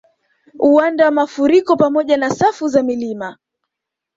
Uwanda 0.59 1.05
wa 1.05 1.11
mafuriko 1.11 1.77
pamoja 1.77 2.17
na 2.17 2.29
safu 2.29 2.67
za 2.67 2.83
milima 2.83 3.37